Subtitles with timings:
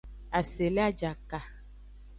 [0.39, 1.39] Ase le ajaka.